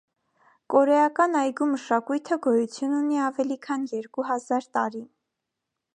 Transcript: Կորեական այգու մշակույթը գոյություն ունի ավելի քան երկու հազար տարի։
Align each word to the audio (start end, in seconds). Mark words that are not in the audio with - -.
Կորեական 0.73 1.37
այգու 1.41 1.67
մշակույթը 1.75 2.39
գոյություն 2.47 2.97
ունի 3.03 3.21
ավելի 3.27 3.61
քան 3.67 3.87
երկու 3.93 4.29
հազար 4.31 4.71
տարի։ 4.79 5.07